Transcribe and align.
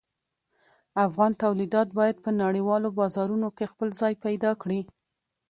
افغان 1.07 1.31
تولیدات 1.43 1.87
باید 1.99 2.15
په 2.25 2.29
نړیوالو 2.43 2.95
بازارونو 2.99 3.47
کې 3.57 3.71
خپل 3.71 3.89
ځای 4.01 4.13
پیدا 4.25 4.51
کړي. 4.61 4.81